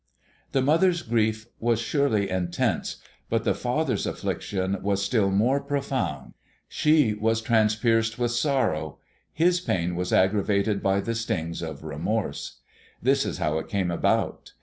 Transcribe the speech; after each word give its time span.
The 0.53 0.63
mother's 0.63 1.03
grief 1.03 1.45
was 1.59 1.79
surely 1.79 2.27
intense, 2.31 2.95
but 3.29 3.43
the 3.43 3.53
father's 3.53 4.07
affliction 4.07 4.81
was 4.81 5.05
still 5.05 5.29
more 5.29 5.59
profound. 5.61 6.33
She 6.67 7.13
was 7.13 7.39
transpierced 7.39 8.17
with 8.17 8.31
sorrow, 8.31 8.97
his 9.31 9.59
pain 9.59 9.95
was 9.95 10.11
aggravated 10.11 10.81
by 10.81 11.01
the 11.01 11.13
stings 11.13 11.61
of 11.61 11.83
remorse. 11.83 12.61
This 12.99 13.27
is 13.27 13.37
how 13.37 13.59
it 13.59 13.69
came 13.69 13.91
about. 13.91 14.53